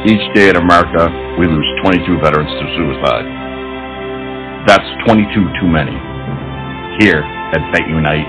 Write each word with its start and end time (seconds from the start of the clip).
Each 0.00 0.24
day 0.32 0.48
in 0.48 0.56
America, 0.56 1.12
we 1.36 1.44
lose 1.44 1.68
22 1.84 2.24
veterans 2.24 2.48
to 2.48 2.64
suicide. 2.72 3.28
That's 4.64 4.88
22 5.04 5.28
too 5.60 5.68
many. 5.68 5.92
Here 7.04 7.20
at 7.20 7.60
Vet 7.68 7.84
Unite, 7.84 8.24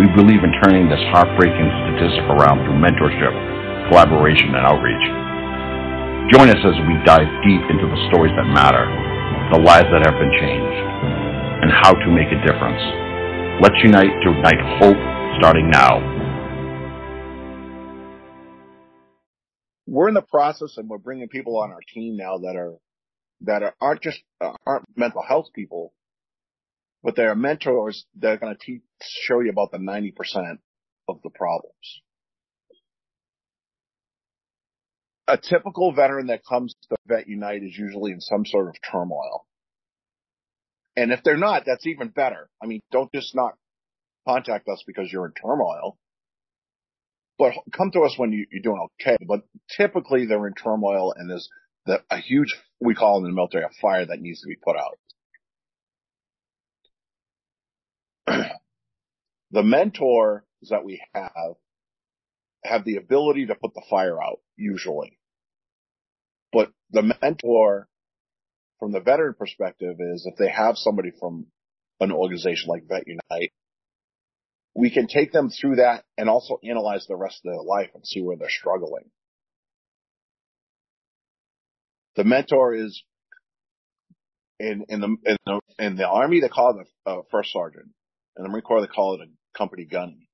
we 0.00 0.08
believe 0.16 0.40
in 0.40 0.56
turning 0.64 0.88
this 0.88 1.04
heartbreaking 1.12 1.68
statistic 1.84 2.24
around 2.32 2.64
through 2.64 2.80
mentorship, 2.80 3.36
collaboration, 3.92 4.56
and 4.56 4.64
outreach. 4.64 5.06
Join 6.32 6.48
us 6.48 6.64
as 6.64 6.76
we 6.88 6.96
dive 7.04 7.28
deep 7.44 7.60
into 7.68 7.84
the 7.84 8.00
stories 8.08 8.32
that 8.40 8.48
matter, 8.48 8.88
the 9.52 9.60
lives 9.60 9.92
that 9.92 10.08
have 10.08 10.16
been 10.16 10.32
changed, 10.40 10.78
and 11.60 11.70
how 11.84 11.92
to 11.92 12.08
make 12.16 12.32
a 12.32 12.40
difference. 12.48 12.80
Let's 13.60 13.76
unite 13.84 14.08
to 14.24 14.32
ignite 14.32 14.62
hope 14.80 15.00
starting 15.36 15.68
now. 15.68 16.13
We're 19.86 20.08
in 20.08 20.14
the 20.14 20.22
process 20.22 20.76
and 20.76 20.88
we're 20.88 20.98
bringing 20.98 21.28
people 21.28 21.58
on 21.58 21.70
our 21.70 21.80
team 21.92 22.16
now 22.16 22.38
that 22.38 22.56
are 22.56 22.74
that 23.42 23.62
are, 23.62 23.74
aren't 23.80 24.02
just 24.02 24.20
uh, 24.40 24.52
aren't 24.66 24.84
mental 24.96 25.22
health 25.22 25.46
people, 25.54 25.92
but 27.02 27.16
they're 27.16 27.34
mentors 27.34 28.06
that 28.20 28.28
are 28.32 28.36
going 28.38 28.54
to 28.54 28.64
teach 28.64 28.82
show 29.02 29.40
you 29.40 29.50
about 29.50 29.72
the 29.72 29.78
ninety 29.78 30.10
percent 30.10 30.60
of 31.08 31.20
the 31.22 31.30
problems. 31.30 32.02
A 35.26 35.38
typical 35.38 35.92
veteran 35.92 36.26
that 36.26 36.44
comes 36.46 36.74
to 36.88 36.96
Vet 37.06 37.28
Unite 37.28 37.62
is 37.62 37.76
usually 37.76 38.12
in 38.12 38.20
some 38.20 38.44
sort 38.44 38.68
of 38.68 38.76
turmoil. 38.90 39.46
And 40.96 41.12
if 41.12 41.22
they're 41.24 41.36
not, 41.36 41.64
that's 41.66 41.86
even 41.86 42.08
better. 42.08 42.48
I 42.62 42.66
mean, 42.66 42.80
don't 42.92 43.10
just 43.12 43.34
not 43.34 43.54
contact 44.28 44.68
us 44.68 44.84
because 44.86 45.10
you're 45.10 45.26
in 45.26 45.32
turmoil 45.32 45.98
but 47.38 47.52
come 47.72 47.90
to 47.92 48.00
us 48.00 48.14
when 48.16 48.32
you, 48.32 48.46
are 48.54 48.62
doing 48.62 48.86
okay. 49.00 49.16
But 49.26 49.42
typically 49.76 50.26
they're 50.26 50.46
in 50.46 50.54
turmoil 50.54 51.14
and 51.16 51.28
there's 51.30 51.48
the, 51.86 52.02
a 52.10 52.18
huge, 52.18 52.54
we 52.80 52.94
call 52.94 53.16
it 53.16 53.18
in 53.18 53.24
the 53.24 53.34
military, 53.34 53.64
a 53.64 53.70
fire 53.80 54.06
that 54.06 54.20
needs 54.20 54.40
to 54.40 54.48
be 54.48 54.56
put 54.56 54.76
out. 54.76 54.98
the 59.50 59.62
mentors 59.62 60.42
that 60.70 60.84
we 60.84 61.02
have 61.14 61.54
have 62.64 62.84
the 62.84 62.96
ability 62.96 63.46
to 63.46 63.54
put 63.54 63.74
the 63.74 63.84
fire 63.90 64.22
out 64.22 64.40
usually. 64.56 65.18
But 66.52 66.72
the 66.90 67.14
mentor 67.20 67.88
from 68.78 68.92
the 68.92 69.00
veteran 69.00 69.34
perspective 69.34 69.96
is 70.00 70.26
if 70.26 70.36
they 70.36 70.48
have 70.48 70.78
somebody 70.78 71.10
from 71.18 71.46
an 72.00 72.12
organization 72.12 72.68
like 72.68 72.88
Vet 72.88 73.06
Unite 73.06 73.52
we 74.74 74.90
can 74.90 75.06
take 75.06 75.32
them 75.32 75.50
through 75.50 75.76
that 75.76 76.04
and 76.18 76.28
also 76.28 76.58
analyze 76.68 77.06
the 77.06 77.16
rest 77.16 77.40
of 77.44 77.52
their 77.52 77.62
life 77.62 77.90
and 77.94 78.04
see 78.04 78.20
where 78.20 78.36
they're 78.36 78.48
struggling. 78.50 79.04
The 82.16 82.24
mentor 82.24 82.74
is 82.74 83.02
in, 84.58 84.84
in 84.88 85.00
the, 85.00 85.16
in 85.24 85.36
the, 85.46 85.60
in 85.78 85.96
the 85.96 86.08
army, 86.08 86.40
they 86.40 86.48
call 86.48 86.78
it 86.78 86.88
a 87.06 87.10
uh, 87.10 87.22
first 87.30 87.52
sergeant. 87.52 87.88
In 88.36 88.42
the 88.42 88.48
Marine 88.48 88.62
Corps, 88.62 88.80
they 88.80 88.86
call 88.86 89.14
it 89.14 89.20
a 89.20 89.58
company 89.58 89.84
gunny. 89.84 90.28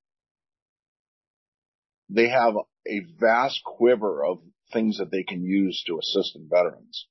They 2.08 2.28
have 2.28 2.54
a 2.86 3.00
vast 3.18 3.62
quiver 3.64 4.24
of 4.24 4.38
things 4.72 4.98
that 4.98 5.10
they 5.10 5.22
can 5.22 5.44
use 5.44 5.82
to 5.86 5.98
assist 5.98 6.36
in 6.36 6.48
veterans. 6.48 7.06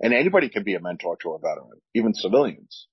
And 0.00 0.12
anybody 0.12 0.48
can 0.48 0.64
be 0.64 0.74
a 0.74 0.80
mentor 0.80 1.16
to 1.22 1.32
a 1.32 1.38
veteran, 1.38 1.80
even 1.94 2.14
civilians. 2.14 2.88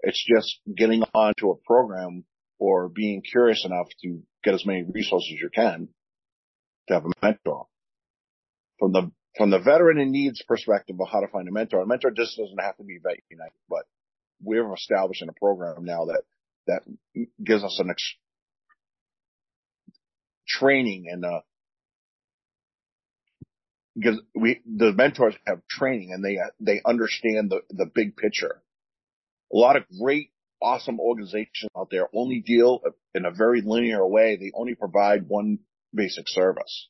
It's 0.00 0.24
just 0.24 0.60
getting 0.76 1.02
onto 1.14 1.50
a 1.50 1.56
program 1.56 2.24
or 2.58 2.88
being 2.88 3.22
curious 3.22 3.64
enough 3.64 3.88
to 4.02 4.22
get 4.44 4.54
as 4.54 4.64
many 4.66 4.84
resources 4.84 5.30
as 5.34 5.40
you 5.40 5.50
can 5.54 5.88
to 6.88 6.94
have 6.94 7.04
a 7.04 7.12
mentor. 7.22 7.66
From 8.78 8.92
the 8.92 9.10
from 9.36 9.50
the 9.50 9.58
veteran 9.58 9.98
in 9.98 10.10
needs 10.10 10.42
perspective 10.42 10.96
of 11.00 11.08
how 11.08 11.20
to 11.20 11.28
find 11.28 11.48
a 11.48 11.52
mentor, 11.52 11.80
a 11.80 11.86
mentor 11.86 12.10
just 12.10 12.36
doesn't 12.36 12.60
have 12.60 12.76
to 12.76 12.84
be 12.84 12.98
Vet 13.02 13.22
United, 13.30 13.52
but 13.68 13.84
we're 14.42 14.72
establishing 14.74 15.28
a 15.28 15.32
program 15.32 15.84
now 15.84 16.06
that 16.06 16.22
that 16.66 16.82
gives 17.42 17.64
us 17.64 17.78
an 17.80 17.90
ex- 17.90 18.16
training 20.46 21.06
and 21.10 21.24
uh 21.24 21.40
because 23.96 24.20
we 24.34 24.60
the 24.64 24.92
mentors 24.92 25.34
have 25.46 25.60
training 25.68 26.12
and 26.12 26.24
they 26.24 26.38
they 26.60 26.80
understand 26.86 27.50
the 27.50 27.60
the 27.70 27.86
big 27.86 28.16
picture 28.16 28.62
a 29.52 29.56
lot 29.56 29.76
of 29.76 29.84
great, 30.00 30.30
awesome 30.60 31.00
organizations 31.00 31.70
out 31.76 31.88
there 31.90 32.08
only 32.14 32.40
deal 32.40 32.80
in 33.14 33.24
a 33.24 33.30
very 33.30 33.62
linear 33.62 34.06
way. 34.06 34.36
They 34.36 34.52
only 34.54 34.74
provide 34.74 35.28
one 35.28 35.60
basic 35.94 36.28
service. 36.28 36.88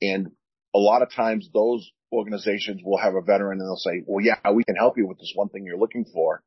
And 0.00 0.32
a 0.74 0.78
lot 0.78 1.02
of 1.02 1.12
times 1.12 1.48
those 1.52 1.90
organizations 2.12 2.82
will 2.84 2.98
have 2.98 3.14
a 3.14 3.20
veteran 3.20 3.60
and 3.60 3.68
they'll 3.68 3.76
say, 3.76 4.02
well, 4.06 4.24
yeah, 4.24 4.50
we 4.52 4.64
can 4.64 4.76
help 4.76 4.98
you 4.98 5.06
with 5.06 5.18
this 5.18 5.32
one 5.34 5.48
thing 5.48 5.64
you're 5.64 5.78
looking 5.78 6.04
for. 6.12 6.42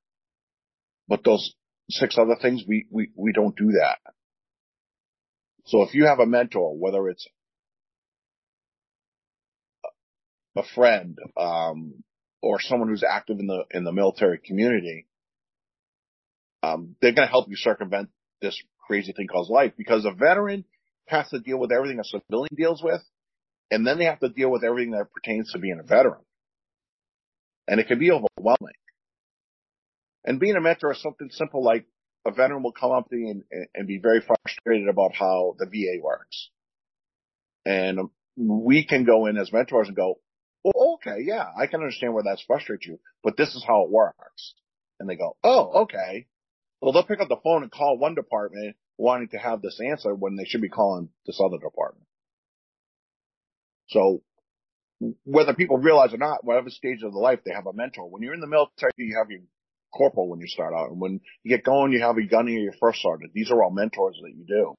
But 1.08 1.24
those 1.24 1.54
six 1.90 2.18
other 2.18 2.36
things, 2.42 2.64
we, 2.68 2.88
we, 2.92 3.10
we 3.16 3.32
don't 3.32 3.56
do 3.56 3.72
that. 3.74 3.98
So 5.66 5.82
if 5.82 5.94
you 5.94 6.06
have 6.06 6.20
a 6.20 6.26
mentor, 6.26 6.76
whether 6.78 7.08
it's 7.10 7.28
a 10.56 10.64
friend, 10.76 11.18
um, 11.38 12.04
or 12.46 12.60
someone 12.62 12.90
who's 12.90 13.04
active 13.04 13.40
in 13.40 13.48
the 13.48 13.64
in 13.72 13.84
the 13.84 13.92
military 13.92 14.38
community, 14.38 15.08
um, 16.62 16.96
they're 17.02 17.12
going 17.12 17.28
to 17.28 17.32
help 17.32 17.50
you 17.50 17.56
circumvent 17.56 18.10
this 18.40 18.62
crazy 18.86 19.14
thing 19.14 19.26
called 19.26 19.50
life 19.50 19.74
because 19.76 20.06
a 20.06 20.12
veteran 20.12 20.64
has 21.08 21.28
to 21.30 21.40
deal 21.40 21.58
with 21.58 21.72
everything 21.72 22.00
a 22.00 22.04
civilian 22.04 22.54
deals 22.56 22.84
with, 22.84 23.02
and 23.72 23.86
then 23.86 23.98
they 23.98 24.06
have 24.06 24.20
to 24.20 24.30
deal 24.30 24.52
with 24.52 24.64
everything 24.64 24.92
that 24.92 25.12
pertains 25.12 25.52
to 25.52 25.60
being 25.60 25.80
a 25.80 25.84
veteran, 25.84 26.22
and 27.68 27.80
it 27.80 27.88
can 27.88 27.98
be 27.98 28.12
overwhelming. 28.12 28.78
And 30.24 30.40
being 30.40 30.56
a 30.56 30.62
mentor 30.62 30.92
is 30.92 31.02
something 31.02 31.30
simple 31.32 31.64
like 31.64 31.86
a 32.28 32.32
veteran 32.32 32.62
will 32.62 32.74
come 32.74 32.92
up 32.92 33.10
to 33.10 33.16
you 33.16 33.44
and, 33.52 33.68
and 33.74 33.88
be 33.88 33.98
very 33.98 34.22
frustrated 34.22 34.88
about 34.88 35.16
how 35.16 35.56
the 35.58 35.66
VA 35.66 36.00
works. 36.00 36.50
And 37.66 38.10
we 38.38 38.86
can 38.86 39.04
go 39.04 39.26
in 39.26 39.38
as 39.38 39.52
mentors 39.52 39.88
and 39.88 39.96
go, 39.96 40.20
well, 40.66 40.96
okay, 40.96 41.22
yeah, 41.22 41.46
I 41.56 41.68
can 41.68 41.82
understand 41.82 42.14
where 42.16 42.24
that's 42.24 42.42
frustrates 42.42 42.88
you, 42.88 43.00
but 43.24 43.38
this 43.38 43.54
is 43.54 43.64
how 43.66 43.84
it 43.84 43.92
works. 43.92 44.56
And 45.00 45.08
they 45.08 45.16
go, 45.16 45.38
oh, 45.44 45.84
okay. 45.84 46.26
Well, 46.82 46.92
they'll 46.92 47.04
pick 47.04 47.22
up 47.22 47.30
the 47.30 47.38
phone 47.44 47.62
and 47.62 47.72
call 47.72 48.00
one 48.00 48.16
department 48.16 48.76
wanting 48.98 49.28
to 49.30 49.38
have 49.38 49.62
this 49.62 49.80
answer 49.80 50.16
when 50.16 50.36
they 50.36 50.46
should 50.46 50.62
be 50.62 50.70
calling 50.70 51.10
this 51.28 51.40
other 51.40 51.58
department. 51.58 52.08
So 53.90 54.24
whether 55.24 55.54
people 55.54 55.78
realize 55.78 56.14
or 56.14 56.18
not, 56.18 56.44
whatever 56.44 56.70
stage 56.72 57.04
of 57.04 57.12
the 57.12 57.20
life, 57.20 57.42
they 57.46 57.54
have 57.54 57.68
a 57.68 57.74
mentor. 57.74 58.10
When 58.10 58.24
you're 58.24 58.34
in 58.34 58.40
the 58.40 58.48
military, 58.48 58.92
you 58.98 59.18
have 59.20 59.30
your 59.30 59.42
corporal 59.94 60.30
when 60.30 60.40
you 60.40 60.48
start 60.48 60.74
out. 60.74 60.90
And 60.90 61.00
when 61.00 61.22
you 61.44 61.56
get 61.56 61.64
going, 61.64 61.92
you 61.92 62.02
have 62.02 62.18
a 62.18 62.24
gunny 62.24 62.56
or 62.56 62.62
your 62.62 62.74
first 62.80 63.02
sergeant. 63.02 63.34
These 63.34 63.52
are 63.52 63.62
all 63.62 63.72
mentors 63.72 64.18
that 64.22 64.34
you 64.36 64.46
do. 64.48 64.74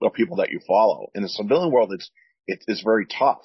Or 0.00 0.10
people 0.10 0.38
that 0.38 0.50
you 0.50 0.58
follow. 0.66 1.10
In 1.14 1.22
the 1.22 1.28
civilian 1.28 1.70
world, 1.70 1.92
it's, 1.92 2.10
it's 2.48 2.82
very 2.82 3.06
tough 3.06 3.42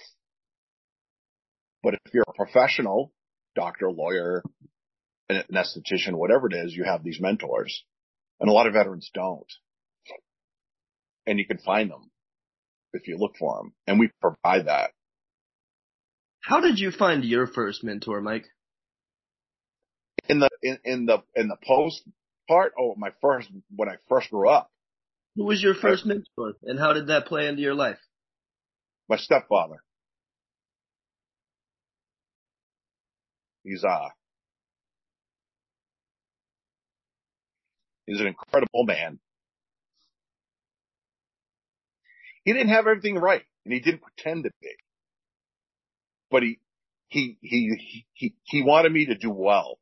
but 1.83 1.93
if 1.93 2.13
you're 2.13 2.23
a 2.27 2.33
professional, 2.33 3.11
doctor, 3.55 3.91
lawyer, 3.91 4.43
an 5.29 5.43
esthetician, 5.51 6.15
whatever 6.15 6.47
it 6.47 6.53
is, 6.53 6.73
you 6.73 6.83
have 6.83 7.03
these 7.03 7.19
mentors. 7.19 7.83
And 8.39 8.49
a 8.49 8.53
lot 8.53 8.67
of 8.67 8.73
veterans 8.73 9.09
don't. 9.13 9.51
And 11.25 11.39
you 11.39 11.45
can 11.45 11.57
find 11.57 11.89
them 11.89 12.11
if 12.93 13.07
you 13.07 13.17
look 13.17 13.35
for 13.37 13.57
them. 13.57 13.73
And 13.85 13.99
we 13.99 14.09
provide 14.21 14.67
that. 14.67 14.91
How 16.41 16.61
did 16.61 16.79
you 16.79 16.91
find 16.91 17.25
your 17.25 17.47
first 17.47 17.83
mentor, 17.83 18.21
Mike? 18.21 18.45
In 20.29 20.39
the, 20.39 20.49
in, 20.61 20.77
in 20.85 21.05
the, 21.05 21.23
in 21.35 21.47
the 21.47 21.57
post 21.65 22.03
part, 22.47 22.73
oh, 22.79 22.95
my 22.97 23.09
first, 23.21 23.49
when 23.75 23.89
I 23.89 23.95
first 24.07 24.29
grew 24.29 24.49
up. 24.49 24.69
Who 25.35 25.45
was 25.45 25.61
your 25.61 25.75
first 25.75 26.05
mentor 26.05 26.53
and 26.63 26.79
how 26.79 26.93
did 26.93 27.07
that 27.07 27.27
play 27.27 27.47
into 27.47 27.61
your 27.61 27.75
life? 27.75 27.99
My 29.09 29.17
stepfather. 29.17 29.83
He's 33.67 33.83
uh 33.83 34.09
he's 38.05 38.21
an 38.21 38.27
incredible 38.27 38.85
man. 38.85 39.19
He 42.45 42.53
didn't 42.53 42.69
have 42.69 42.87
everything 42.87 43.17
right 43.17 43.43
and 43.65 43.73
he 43.73 43.81
didn't 43.81 44.01
pretend 44.01 44.45
to 44.45 44.51
be. 44.61 44.69
But 46.31 46.43
he 46.43 46.59
he 47.09 47.37
he 47.41 48.05
he 48.13 48.35
he 48.43 48.61
wanted 48.63 48.93
me 48.93 49.07
to 49.07 49.15
do 49.15 49.31
well. 49.31 49.79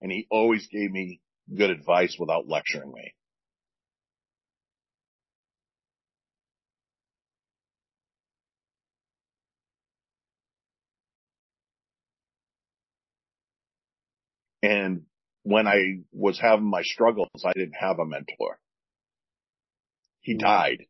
And 0.00 0.10
he 0.10 0.26
always 0.30 0.66
gave 0.68 0.90
me 0.90 1.20
good 1.54 1.68
advice 1.68 2.16
without 2.18 2.48
lecturing 2.48 2.90
me. 2.90 3.12
And 14.62 15.02
when 15.42 15.66
I 15.66 16.00
was 16.12 16.38
having 16.38 16.68
my 16.68 16.82
struggles, 16.82 17.28
I 17.44 17.52
didn't 17.54 17.76
have 17.78 17.98
a 17.98 18.06
mentor. 18.06 18.58
He 20.20 20.34
hmm. 20.34 20.38
died. 20.38 20.84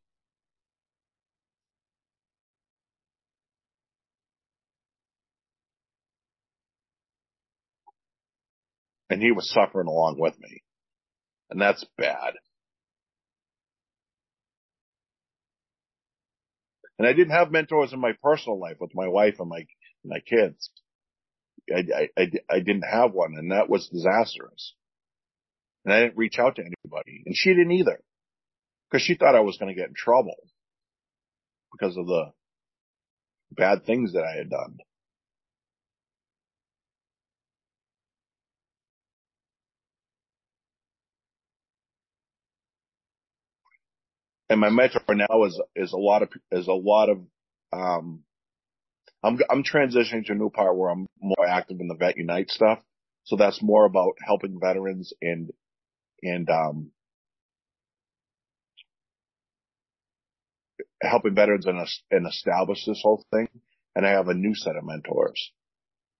And 9.11 9.23
he 9.23 9.33
was 9.33 9.51
suffering 9.51 9.87
along 9.87 10.17
with 10.19 10.39
me. 10.39 10.63
And 11.51 11.61
that's 11.61 11.85
bad. 11.97 12.35
And 16.99 17.07
I 17.07 17.13
didn't 17.13 17.31
have 17.31 17.51
mentors 17.51 17.93
in 17.93 18.01
my 18.01 18.13
personal 18.23 18.59
life 18.59 18.77
with 18.81 18.91
my 18.95 19.09
wife 19.09 19.37
and 19.39 19.49
my, 19.49 19.67
my 20.05 20.19
kids. 20.21 20.71
I, 21.75 22.09
I, 22.17 22.31
I, 22.51 22.59
didn't 22.61 22.85
have 22.91 23.13
one 23.13 23.35
and 23.37 23.53
that 23.53 23.69
was 23.69 23.89
disastrous. 23.89 24.75
And 25.85 25.95
I 25.95 26.01
didn't 26.01 26.17
reach 26.17 26.39
out 26.39 26.57
to 26.57 26.63
anybody 26.63 27.23
and 27.27 27.37
she 27.37 27.51
didn't 27.51 27.73
either 27.73 28.01
because 28.91 29.05
she 29.05 29.15
thought 29.15 29.35
I 29.35 29.41
was 29.41 29.59
going 29.59 29.75
to 29.75 29.79
get 29.79 29.89
in 29.89 29.95
trouble 29.95 30.37
because 31.73 31.97
of 31.97 32.07
the 32.07 32.33
bad 33.51 33.85
things 33.85 34.13
that 34.13 34.25
I 34.25 34.37
had 34.37 34.51
done. 34.51 34.79
And 44.51 44.61
my 44.61 44.71
mentor 44.71 45.01
now 45.15 45.45
is, 45.45 45.61
is 45.77 45.93
a 45.93 45.99
lot 45.99 46.23
of, 46.23 46.31
is 46.51 46.69
a 46.69 46.73
lot 46.73 47.11
of, 47.11 47.21
um, 47.73 48.25
I'm, 49.23 49.39
I'm 49.51 49.65
transitioning 49.65 50.27
to 50.27 50.33
a 50.33 50.37
new 50.37 50.51
part 50.51 50.77
where 50.77 50.91
I'm 50.91 51.07
more 51.21 51.47
active 51.47 51.81
in 51.81 51.89
the 51.89 51.97
Vet 51.97 52.17
Unite 52.17 52.51
stuff. 52.51 52.79
So 53.25 53.37
that's 53.37 53.63
more 53.63 53.85
about 53.85 54.15
helping 54.25 54.59
veterans 54.61 55.13
and, 55.21 55.51
and, 56.23 56.49
um, 56.49 56.91
helping 61.03 61.35
veterans 61.35 61.67
and, 61.67 61.79
and 62.11 62.27
establish 62.27 62.85
this 62.87 63.01
whole 63.03 63.25
thing. 63.33 63.49
And 63.95 64.07
I 64.07 64.11
have 64.11 64.29
a 64.29 64.35
new 64.35 64.55
set 64.55 64.77
of 64.77 64.85
mentors 64.85 65.53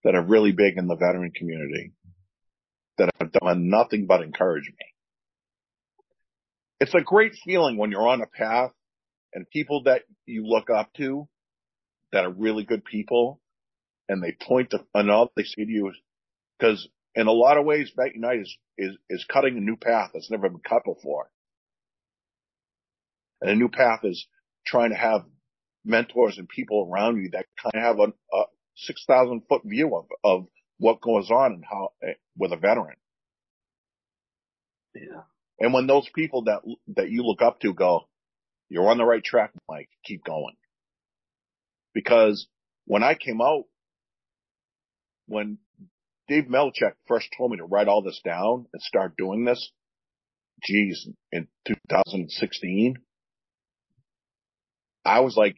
that 0.05 0.15
are 0.15 0.23
really 0.23 0.53
big 0.53 0.77
in 0.77 0.87
the 0.87 0.97
veteran 0.97 1.33
community 1.35 1.93
that 2.99 3.11
have 3.21 3.33
done 3.33 3.69
nothing 3.69 4.07
but 4.07 4.23
encourage 4.23 4.69
me. 4.69 4.87
It's 6.81 6.95
a 6.95 7.01
great 7.01 7.33
feeling 7.45 7.77
when 7.77 7.91
you're 7.91 8.07
on 8.07 8.23
a 8.23 8.27
path 8.27 8.73
and 9.33 9.49
people 9.51 9.85
that 9.85 10.03
you 10.27 10.47
look 10.47 10.71
up 10.71 10.93
to 10.95 11.29
that 12.13 12.25
are 12.25 12.31
really 12.31 12.65
good 12.65 12.85
people 12.85 13.41
and 14.09 14.23
they 14.23 14.33
point 14.33 14.71
to 14.71 14.85
another, 14.95 15.31
they 15.37 15.43
say 15.43 15.65
to 15.65 15.71
you, 15.71 15.93
because 16.59 16.89
in 17.15 17.27
a 17.27 17.33
lot 17.33 17.59
of 17.59 17.65
ways, 17.65 17.93
Vet 17.97 18.15
Unite 18.15 18.41
is, 18.41 18.57
is, 18.79 18.97
is 19.11 19.27
cutting 19.31 19.57
a 19.57 19.61
new 19.61 19.77
path 19.77 20.11
that's 20.13 20.31
never 20.31 20.49
been 20.49 20.61
cut 20.61 20.85
before. 20.85 21.31
And 23.41 23.51
a 23.51 23.55
new 23.55 23.69
path 23.69 24.01
is 24.05 24.27
trying 24.67 24.91
to 24.91 24.97
have 24.97 25.25
mentors 25.85 26.39
and 26.39 26.49
people 26.49 26.89
around 26.91 27.23
you 27.23 27.31
that 27.31 27.47
kind 27.63 27.75
of 27.75 27.83
have 27.83 27.99
a, 27.99 28.37
a 28.37 28.45
6,000 28.77 29.43
foot 29.49 29.63
view 29.65 29.97
of, 29.97 30.07
of 30.25 30.47
what 30.79 31.01
goes 31.01 31.31
on 31.31 31.53
and 31.53 31.65
how, 31.69 31.91
eh, 32.03 32.15
with 32.37 32.53
a 32.53 32.57
veteran. 32.57 32.97
Yeah. 34.95 35.23
And 35.61 35.73
when 35.73 35.87
those 35.87 36.09
people 36.15 36.45
that, 36.45 36.61
that 36.97 37.11
you 37.11 37.23
look 37.23 37.43
up 37.43 37.61
to 37.61 37.75
go, 37.75 38.09
you're 38.69 38.89
on 38.89 38.99
the 38.99 39.05
right 39.05 39.23
track, 39.23 39.53
Mike, 39.69 39.89
keep 40.05 40.25
going. 40.25 40.55
Because 41.99 42.47
when 42.85 43.03
I 43.03 43.15
came 43.15 43.41
out, 43.41 43.65
when 45.27 45.59
Dave 46.29 46.45
Melchek 46.45 46.93
first 47.09 47.27
told 47.37 47.51
me 47.51 47.57
to 47.57 47.65
write 47.65 47.89
all 47.89 48.03
this 48.03 48.21
down 48.25 48.67
and 48.73 48.81
start 48.81 49.17
doing 49.17 49.45
this, 49.45 49.73
geez, 50.63 51.09
in 51.33 51.49
2016, 51.67 52.99
I 55.05 55.19
was 55.19 55.37
like, 55.37 55.57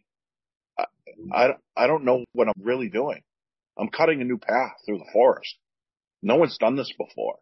I, 0.78 0.86
I, 1.30 1.48
I 1.76 1.86
don't 1.86 2.06
know 2.06 2.24
what 2.32 2.48
I'm 2.48 2.54
really 2.64 2.88
doing. 2.88 3.20
I'm 3.78 3.90
cutting 3.90 4.22
a 4.22 4.24
new 4.24 4.38
path 4.38 4.76
through 4.86 5.00
the 5.00 5.10
forest. 5.12 5.56
No 6.22 6.36
one's 6.36 6.56
done 6.56 6.76
this 6.76 6.90
before. 6.96 7.36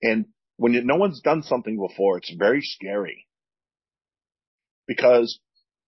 And 0.00 0.24
when 0.56 0.72
you, 0.72 0.82
no 0.82 0.96
one's 0.96 1.20
done 1.20 1.42
something 1.42 1.76
before, 1.76 2.16
it's 2.16 2.32
very 2.32 2.62
scary 2.62 3.26
because 4.86 5.38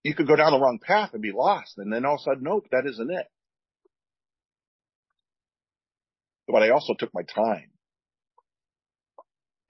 you 0.03 0.15
could 0.15 0.27
go 0.27 0.37
down 0.37 0.53
the 0.53 0.61
wrong 0.61 0.79
path 0.81 1.11
and 1.13 1.23
be 1.23 1.33
lost. 1.33 1.79
And 1.79 1.93
then 1.93 2.05
all 2.05 2.15
of 2.15 2.21
a 2.21 2.25
sudden, 2.25 2.43
nope, 2.43 2.67
that 2.73 2.87
isn't 2.87 3.11
it. 3.11 3.27
But 6.49 6.63
I 6.63 6.71
also 6.71 6.95
took 6.95 7.15
my 7.15 7.23
time 7.23 7.71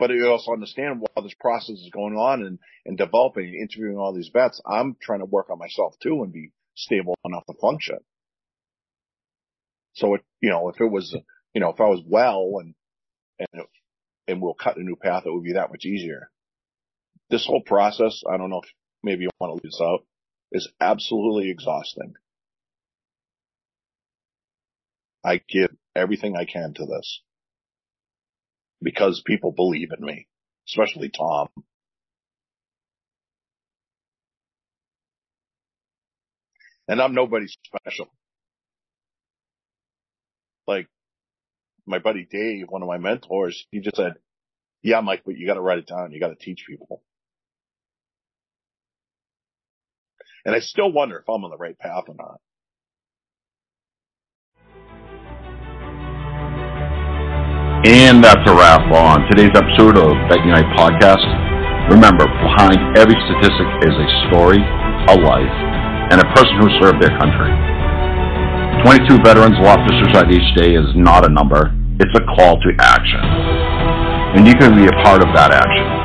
but 0.00 0.10
you 0.10 0.26
also 0.26 0.52
understand 0.52 1.00
while 1.00 1.22
this 1.22 1.34
process 1.38 1.76
is 1.76 1.90
going 1.92 2.14
on 2.14 2.42
and, 2.42 2.58
and 2.86 2.96
developing 2.96 3.44
and 3.44 3.54
interviewing 3.54 3.98
all 3.98 4.14
these 4.14 4.30
vets, 4.32 4.60
I'm 4.66 4.96
trying 5.00 5.18
to 5.18 5.26
work 5.26 5.50
on 5.50 5.58
myself 5.58 5.94
too 6.02 6.22
and 6.22 6.32
be 6.32 6.52
stable 6.74 7.14
enough 7.24 7.44
to 7.46 7.54
function. 7.60 7.98
So 9.92 10.14
it, 10.14 10.22
you 10.40 10.48
know, 10.48 10.70
if 10.70 10.80
it 10.80 10.90
was, 10.90 11.14
you 11.52 11.60
know, 11.60 11.68
if 11.68 11.80
I 11.80 11.84
was 11.84 12.02
well 12.06 12.50
and, 12.60 12.74
and, 13.38 13.64
and 14.26 14.40
we'll 14.40 14.54
cut 14.54 14.78
a 14.78 14.82
new 14.82 14.96
path, 14.96 15.24
it 15.26 15.32
would 15.32 15.44
be 15.44 15.52
that 15.52 15.70
much 15.70 15.84
easier. 15.84 16.30
This 17.28 17.46
whole 17.46 17.62
process, 17.62 18.22
I 18.28 18.38
don't 18.38 18.48
know 18.48 18.62
if 18.64 18.70
maybe 19.02 19.24
you 19.24 19.30
want 19.38 19.50
to 19.50 19.54
leave 19.54 19.70
this 19.70 19.80
out, 19.82 20.00
is 20.52 20.68
absolutely 20.80 21.50
exhausting. 21.50 22.14
I 25.24 25.40
give 25.48 25.70
everything 25.96 26.36
I 26.36 26.44
can 26.46 26.74
to 26.74 26.86
this 26.86 27.22
because 28.82 29.22
people 29.26 29.52
believe 29.52 29.90
in 29.98 30.04
me, 30.04 30.26
especially 30.68 31.10
Tom. 31.10 31.48
And 36.88 37.00
I'm 37.02 37.14
nobody 37.14 37.46
special. 37.48 38.08
Like 40.66 40.88
my 41.86 41.98
buddy 41.98 42.26
Dave, 42.30 42.66
one 42.68 42.82
of 42.82 42.88
my 42.88 42.98
mentors, 42.98 43.66
he 43.70 43.80
just 43.80 43.96
said, 43.96 44.14
yeah, 44.82 45.00
Mike, 45.00 45.22
but 45.26 45.36
you 45.36 45.46
got 45.46 45.54
to 45.54 45.60
write 45.62 45.78
it 45.78 45.88
down. 45.88 46.12
You 46.12 46.20
got 46.20 46.28
to 46.28 46.36
teach 46.36 46.64
people. 46.68 47.02
And 50.44 50.54
I 50.54 50.60
still 50.60 50.90
wonder 50.90 51.18
if 51.18 51.28
I'm 51.28 51.44
on 51.44 51.50
the 51.50 51.56
right 51.56 51.78
path 51.78 52.04
or 52.08 52.14
not. 52.14 52.40
And 57.84 58.22
that's 58.22 58.44
a 58.44 58.54
wrap 58.54 58.92
on 58.92 59.24
today's 59.32 59.56
episode 59.56 59.96
of 59.96 60.12
Vet 60.28 60.44
Unite 60.44 60.68
Podcast. 60.76 61.24
Remember, 61.88 62.28
behind 62.44 62.76
every 62.96 63.16
statistic 63.16 63.68
is 63.88 63.96
a 63.96 64.08
story, 64.28 64.60
a 65.08 65.16
life, 65.16 65.56
and 66.12 66.20
a 66.20 66.28
person 66.36 66.60
who 66.60 66.68
served 66.80 67.00
their 67.00 67.16
country. 67.16 67.52
22 68.84 69.24
veterans 69.24 69.56
lost 69.60 69.80
to 69.88 69.92
suicide 69.96 70.32
each 70.32 70.56
day 70.56 70.76
is 70.76 70.88
not 70.94 71.24
a 71.24 71.32
number, 71.32 71.72
it's 72.00 72.12
a 72.16 72.24
call 72.36 72.60
to 72.60 72.70
action. 72.80 73.20
And 74.36 74.46
you 74.46 74.54
can 74.54 74.76
be 74.76 74.86
a 74.86 74.96
part 75.02 75.22
of 75.22 75.28
that 75.34 75.52
action. 75.52 75.99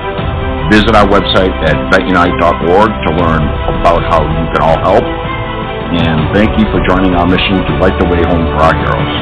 Visit 0.69 0.95
our 0.97 1.05
website 1.05 1.53
at 1.69 1.77
vetunite.org 1.93 2.89
to 2.89 3.09
learn 3.21 3.43
about 3.79 4.01
how 4.09 4.25
you 4.25 4.43
can 4.49 4.61
all 4.65 4.79
help. 4.81 5.05
And 5.05 6.33
thank 6.33 6.57
you 6.57 6.65
for 6.73 6.81
joining 6.89 7.13
our 7.13 7.27
mission 7.27 7.61
to 7.61 7.71
light 7.77 7.93
the 8.01 8.09
way 8.09 8.21
home 8.25 8.49
for 8.49 8.59
our 8.65 8.73
heroes. 8.73 9.13